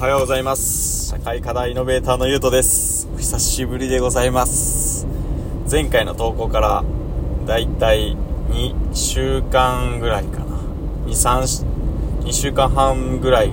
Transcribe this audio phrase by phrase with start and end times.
[0.00, 1.10] おはようございます。
[1.10, 3.06] 社会課題イノベーターのゆうとです。
[3.14, 5.06] お久しぶりでございます。
[5.70, 6.82] 前回の投稿から
[7.46, 8.16] だいたい
[8.48, 10.56] 2週間ぐらいかな。
[11.06, 11.66] 23
[12.24, 13.52] 2週間半ぐらい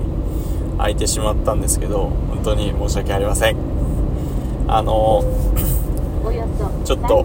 [0.78, 3.58] 空いてしまったんですけど本当に申し訳ありません。
[4.70, 5.26] あの
[6.86, 7.18] ちょっと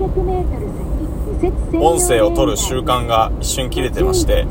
[1.80, 4.48] 音声を取る習慣が一瞬切れてまして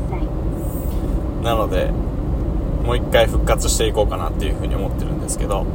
[1.42, 1.90] なので
[2.84, 5.66] もう一回復活していこうかなっていうふうに思ってるんですけど。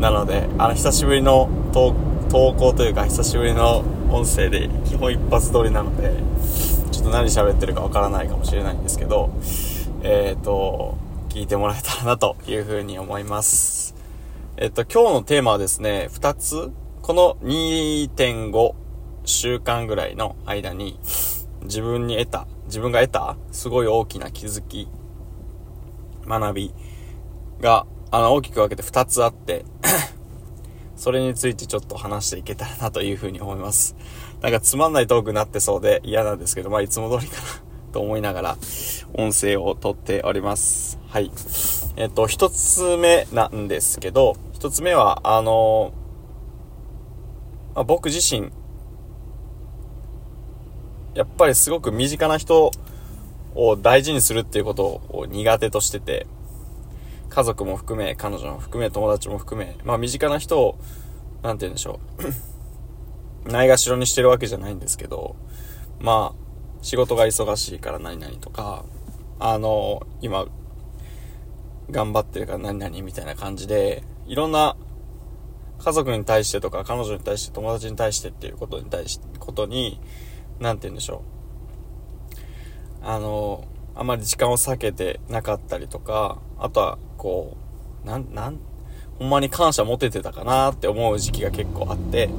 [0.00, 1.94] なのであの久しぶりの投
[2.54, 6.14] 稿というか久しぶりの音声で基本一発撮りなので
[6.90, 9.30] ちょっと何喋ってるかわからないかもしれないんですけど
[10.02, 10.96] えっ、ー、と
[11.28, 13.94] 聞いてもらえたらなというふうに思います。
[14.56, 16.72] えっ、ー、と今日のテーマはですね2つ
[17.02, 18.74] この2.5
[19.26, 20.98] 週間ぐらいの間に
[21.64, 24.88] 自分に得た自分が得たすごい大きな気づき
[26.26, 26.74] 学び
[27.60, 29.64] が、あの、大きく分けて2つあって
[30.96, 33.96] それについてちょっと話していけたらなというふうに思います。
[34.40, 37.48] なんかつまんないトークになってそうで嫌なんですけど、まあいつも通りかな
[37.92, 38.58] と思いながら
[39.14, 40.98] 音声を撮っております。
[41.08, 41.30] はい。
[41.96, 45.92] えっと、一つ目なんですけど、一つ目は、あの、
[47.74, 48.50] まあ、僕自身、
[51.14, 52.70] やっぱりすごく身近な人
[53.54, 56.26] を大事にするっていうことを苦手としてて、
[57.28, 60.78] 家族も含め、彼女も含め、友達も含め、まあ身近な人を、
[61.42, 62.00] なんて言うんでしょ
[63.44, 63.48] う。
[63.50, 65.36] ないがしろにしてるわけじゃないんですけど、
[66.00, 66.40] まあ、
[66.82, 68.84] 仕事が忙しいから何々とか、
[69.38, 70.46] あの、今、
[71.90, 74.76] 頑張ってるから何々みたいな感じで、いろんな
[75.78, 80.00] 家族に対してとか、彼女に対して、友達に対してっていうことに対し、ことに、
[80.58, 81.39] なんて言うんでしょう。
[83.02, 87.56] あの、あまり時間を避けてなかったりとか、あとは、こ
[88.04, 88.58] う、なん、なん、
[89.18, 92.30] ほんまに感謝持ててたかなって思う時期が結構あって、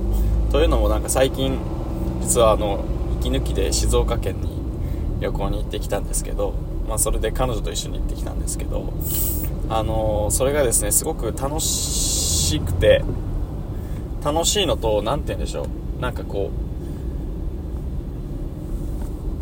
[0.52, 1.60] というのもなんか最近、
[2.22, 2.84] 実はあの、
[3.20, 4.62] 息抜きで静岡県に
[5.20, 6.54] 旅行に行ってきたんですけど、
[6.88, 8.92] まあそれで彼女と一緒に行ってきたんですけど、
[9.70, 13.04] あのそれがですね、すごく楽しくて、
[14.24, 15.68] 楽しいのと、何て言うんでしょ
[15.98, 16.71] う、なんかこう、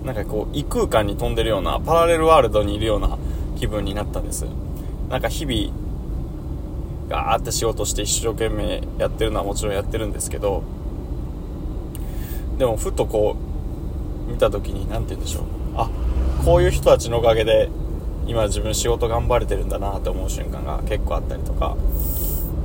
[0.09, 3.15] なんかこう異空間に飛んでるようなパラレルワールドにいるような
[3.59, 4.43] 気分になったんです。
[5.07, 5.71] なんか日々
[7.09, 10.63] ガーって仕事して一生懸命やってるのはもちろんやってるんですけど
[12.57, 13.35] でもふとこ
[14.27, 15.43] う見た時に何て言うんでしょう。
[15.75, 15.91] あ
[16.43, 17.69] こういう人たちのおかげで
[18.25, 21.77] 今自分仕事頑張れてるんだなって思う瞬間が結構あったりとか。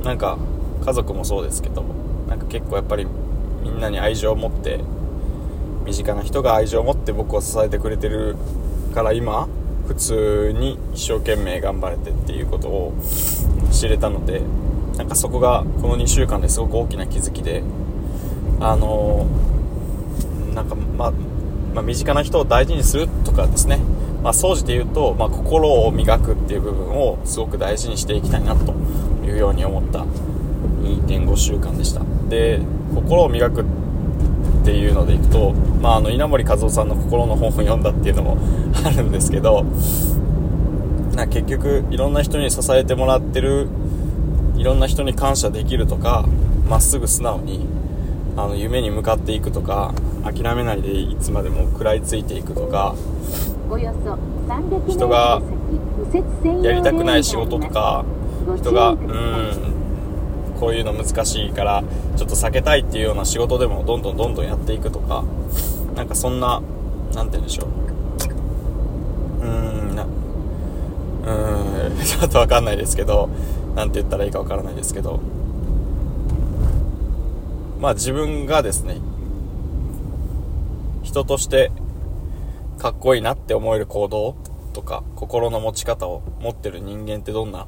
[0.03, 0.39] なんか
[0.83, 1.83] 家族もそうですけど
[2.27, 3.05] なんか結構やっぱり
[3.63, 4.79] みんなに愛情を持って
[5.85, 8.35] 身近な人が愛情を持って僕を支えてくれてる
[8.93, 9.47] から今
[9.87, 12.93] 普通に一生懸命頑張れてっていうことを
[13.71, 14.41] 知れたので
[14.97, 17.63] なんかそこがこの2週間ですごく大きな気づきで
[18.59, 19.27] あの
[20.53, 21.11] なんかま
[21.75, 23.79] まあ、身近な人を大事にするとかですね。
[24.23, 28.71] まあ、総じて言うと、まあ、心を磨くっていう部分をすごく大事にしていきたいなと
[29.25, 32.01] いうように思った2.5週間でした。
[32.29, 32.61] で
[32.95, 33.65] 心を磨く
[34.65, 38.37] っていうのでいくと、まあ、あの稲森和夫さんの心の本を読んだっていうのも
[38.83, 39.63] あるんですけど
[41.13, 43.67] な結局いろんな人に支えてもらってる
[44.55, 46.25] いろんな人に感謝できるとか
[46.67, 47.67] まっすぐ素直に
[48.35, 49.93] あの夢に向かっていくとか
[50.23, 52.95] 諦めないでいつまでも食らいついていくとか
[54.87, 55.43] 人が
[56.63, 58.03] やりたくない仕事とか
[58.57, 59.74] 人がうん
[60.59, 61.83] こういうの難しいから
[62.17, 65.23] ちょっと避けたいっていうような仕事でもどんどんどんどんやっていくとか
[65.95, 66.61] なんかそんな
[67.13, 67.69] 何て言うんでしょう。
[69.41, 73.29] うーんなうーん ちょっと分かんないですけど
[73.75, 75.19] 何て言ったらいいか分からないですけど。
[77.79, 78.97] まあ自分がですね
[81.03, 81.71] 人として
[82.79, 84.35] かっこいいなって思える行動
[84.73, 87.67] とか心の持ち方を持ってる人間ってどんな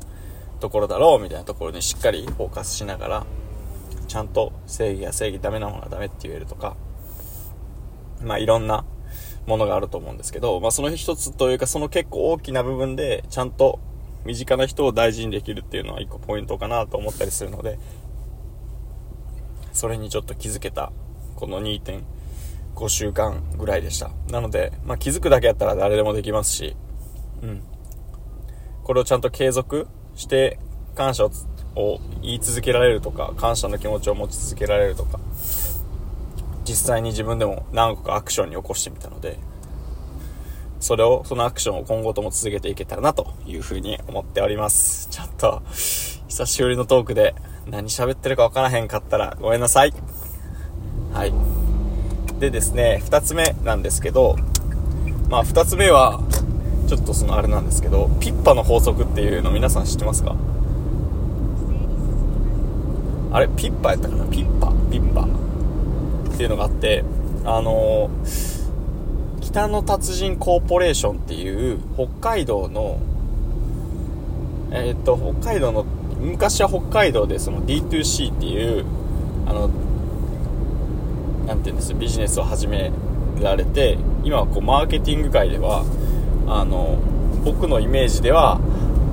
[0.57, 3.25] ところだろうみたいなところにしっかりフォーカスしながら
[4.07, 6.75] ちゃんと正義や正義ダメなものはダメって言えるとか
[8.21, 8.86] まあいろんな
[9.45, 13.80] ものがあると思うんですけど、まあその一つというかその結構大きな部分でちゃんと
[14.25, 17.80] 身近な人を大事にできるっていうのは一個ポイントかなと思ったりするので
[19.71, 20.92] それにちょっと気づけた
[21.36, 24.12] この2.5週間ぐらいでした。
[24.30, 26.75] なので、まあ、気づくだけやったら誰でもできますし
[27.42, 27.63] うん。
[28.83, 29.88] これをちゃんと継続
[30.18, 30.60] して
[30.96, 31.30] 感謝
[31.75, 35.19] を言い続けられるとか感謝の気持ちを持ち続けられるとか
[36.66, 39.38] 実際に自分でも何個かアクションに起こしてみたので
[40.81, 45.62] それをそのアクションを今後とも続けていけたらなというふうに思っておりますちょっと
[46.28, 47.34] 久しぶりのトークで
[47.70, 49.94] 何喋ってるかわからへんかったらごめんなさい。
[51.13, 51.34] はい。
[52.40, 54.36] でですね、二つ目なんですけど、
[55.30, 56.22] まあ二つ目は、
[56.88, 60.36] ちょっとそのあれなんですけど、ピッパの法則っていうの皆さん知ってますか？
[63.31, 64.25] あれピッパやったかな？
[64.25, 64.72] ピッパ？
[64.89, 65.25] ピッパ。
[66.34, 67.04] っていうのがあって、
[67.44, 73.00] あのー、北の達人コーポレーションっていう北海道の、
[74.72, 75.84] えー、っと、北海道の、
[76.19, 78.86] 昔は北海道でその D2C っていう、
[79.45, 79.69] あの、
[81.48, 81.94] なんていうんです？
[81.94, 82.92] ビジネスを始め
[83.42, 85.84] られて、今はこうマーケティング界では、
[86.48, 86.98] あの、
[87.44, 88.60] 僕のイメージでは、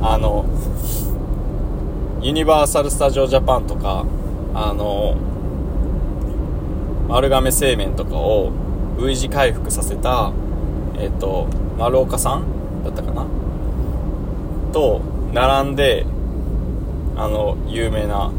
[0.00, 0.44] あの、
[2.22, 4.04] ユニバーサル・スタジオ・ジャパンとか、
[4.54, 5.16] あの、
[7.08, 8.52] 丸亀製麺とかを
[8.98, 10.32] V 字回復させた、
[10.98, 11.48] えっ、と、
[11.78, 13.26] 丸岡さんだったかな？
[14.72, 15.00] と、
[15.32, 16.06] 並んで、
[17.16, 18.32] あの、有名な、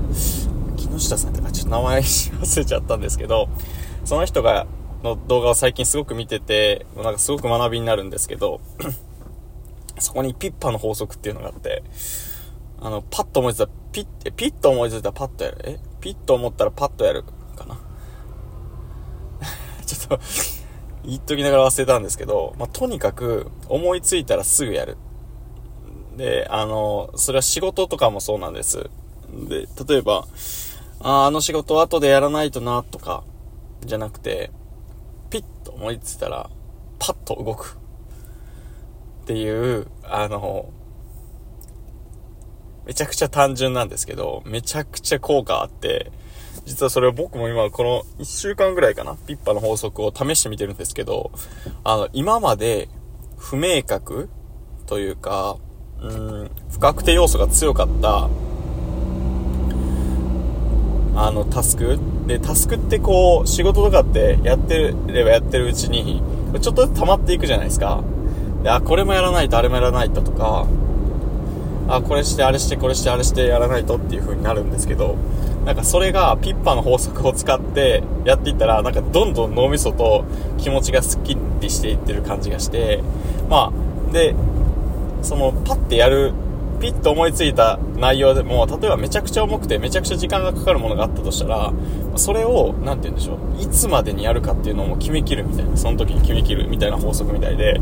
[0.78, 2.00] 木下さんとかちょっと名前
[2.42, 3.50] 忘れちゃったんですけど、
[4.06, 4.66] その人が、
[5.04, 8.62] の動画を最近すごく見てて、なんかすごく学びになるんですけど、
[10.00, 11.84] そこにピッパの法則っていうのがあって、
[12.80, 15.58] あの、パッと思いついたら、ピッ、ピッと思いついたらパッとやる？
[15.64, 15.80] え？
[16.02, 17.24] ピッと思ったらパッとやる
[17.56, 17.80] かな？
[19.86, 20.20] ちょっと
[21.06, 24.98] 言っときながら忘れたんですけど、まあ、とにかく思いついたらすぐやる。
[26.18, 28.90] で、あの、それは仕事とかもそうなんです。
[29.48, 30.26] で、例えば、
[31.02, 33.24] ああの仕事後でやらないとな、とか、
[33.86, 34.52] じゃなくて、
[35.36, 36.50] ピッと思いついたら、
[36.98, 37.78] パッと動く。
[39.24, 40.70] っていう、あの、
[42.86, 46.12] めちゃくちゃ単純なんですけど、めちゃくちゃ効果あって、
[46.66, 51.32] 実はそれを僕も今この1週間ぐらいかな、ピッパの法則を試してみてるんですけど、
[51.84, 52.88] あの、今まで
[53.38, 54.30] 不明確
[54.86, 55.58] というか、
[56.00, 58.30] うん、不確定要素が強かった、
[61.16, 61.98] あの、タスク？
[62.28, 66.22] で、タスクってこう、仕事とかってやってればやってるうちに、
[66.62, 68.04] ちょっとずつ溜まっていくじゃないですか。
[68.64, 70.68] で、あ、これもやらないと、あれもやらないととか、
[71.88, 75.16] あ、これして、あれして、これして、あれしてやらないとっていう風になるんですけど、
[75.66, 80.26] なんかそれがピッパの法則を使ってやっていったら、なんかどんどん脳みそと
[80.58, 83.02] 気持ちがスッキリしていってる感じがして、
[83.50, 84.36] まあ、で、
[85.22, 86.34] そのパッてやる、
[86.80, 91.74] ピッと思いついた内容でも、例えばめちゃくちゃ重くてめちゃくちゃ時間がかかるものがあったとしたら、
[92.16, 97.80] それを、なんて言うんでしょう、いつまでにやるかっていうのも決めきるみたいな、その時に決めきるみたいな法則みたいで、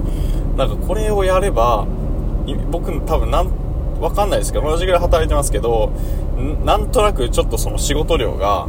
[0.58, 1.86] なんかこれをやれば、
[2.72, 3.50] 僕多分なん
[4.00, 5.92] わかんないですけど、同じぐらい働いてますけど、
[6.66, 8.68] なんとなくちょっとその仕事量が、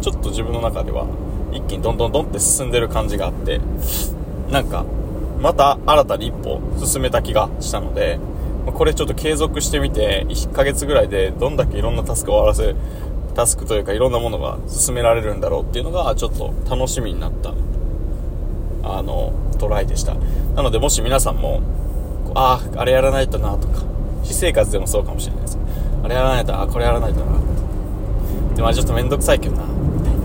[0.00, 1.06] ちょっと自分の中では、
[1.52, 3.60] 一気にどんどんどんって進んでる感じがあって、
[4.50, 4.84] なんか、
[5.40, 8.18] また新たに一歩進めた気がしたので、
[8.72, 12.74] これちょっと継続してみて、1ヶ月ぐらいでどんだけいろんなタスクを終わらせ、
[13.34, 17.52] タスクというかいろんなものが進められるんだろうっていうのが、ちょっと楽しみになった、
[18.82, 20.14] あの、トライでした。
[20.54, 21.60] なので、もし皆さんも、
[22.34, 23.82] ああ、あれやらないとなとか、
[24.22, 25.58] 私生活でもそうかもしれないです。
[26.04, 27.32] あれやらないとあこれやらないとな。
[28.54, 30.20] でもあれちょっと面倒くさいけどなみたいな。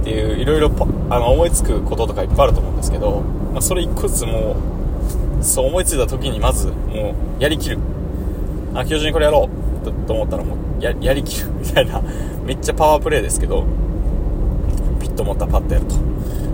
[0.00, 0.70] っていういろいろ
[1.08, 3.20] あの思いつくこととかいっぱいあると思うんですけど、
[3.52, 4.79] まあ、それ一個ずつもう
[5.40, 7.78] そう思いついた時にまずもうやりきる。
[8.74, 9.48] あ今日中にこれやろ
[9.82, 9.84] う。
[9.84, 11.48] とと思ったらもうやりきる。
[11.58, 12.02] みたいな。
[12.44, 13.64] めっちゃパワープレイですけど
[14.98, 16.10] ピッと思ったパッとやると。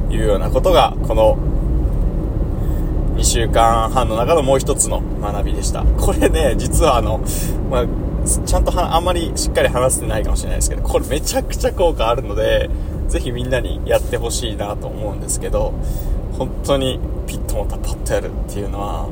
[0.08, 1.36] いうようなことがこの
[3.16, 5.82] 2週間半の中のもう一つの学びでした。
[5.82, 7.20] これね、実はあの、
[7.70, 7.86] まあ、
[8.26, 12.68] ちゃんとあんまりしっかり話せてないかもしれないですけど、これめちゃくちゃ効果あるので、
[13.08, 15.72] ぜひみんなにやってほしいなと思うんですけど、
[16.38, 19.08] 本当にピッと思ったらパッとやるっていうのは、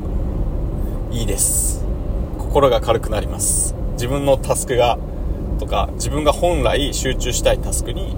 [1.11, 1.83] いいです。
[2.37, 3.73] 心が軽くなります。
[3.93, 4.99] 自分のタスクが、
[5.59, 8.15] とか、自分が本来集中したいタスクに、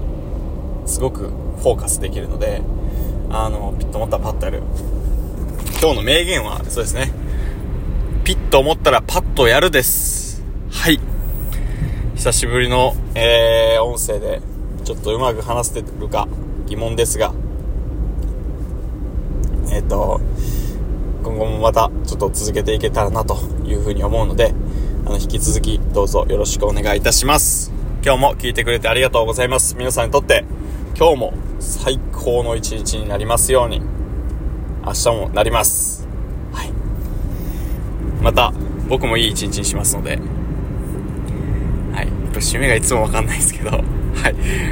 [0.85, 2.61] すごくフォーカスできるので、
[3.29, 4.63] あの、ピッと思ったらパッとやる。
[5.81, 7.11] 今日の名言は、そうですね。
[8.25, 10.43] ピッと思ったらパッとやるです。
[10.69, 10.99] はい。
[12.15, 14.41] 久しぶりの、えー、音声で、
[14.83, 16.27] ちょっとうまく話せてるか
[16.65, 17.33] 疑問ですが、
[19.77, 20.19] えっ、ー、と、
[21.23, 24.53] 今後もまたちょっと続けていけたらなというふうに思うので、
[25.05, 27.71] あの、引き続きどうぞよろしくお願いいたします。
[28.03, 29.75] 今日も聞いてくれてありがとうございます。
[29.77, 30.45] 皆さんにとって
[30.97, 33.81] 今日も最高の一日になりますように。
[34.83, 36.07] 明日もなります。
[36.53, 36.71] はい。
[38.23, 38.53] また、
[38.87, 40.11] 僕もいい一日にしますので、
[41.93, 42.07] はい。
[42.33, 43.81] 締めがいつもわかんないですけど、はい。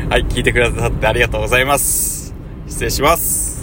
[0.09, 2.33] はい、聞いてくださってありがとうございます。
[2.67, 3.54] 失礼します。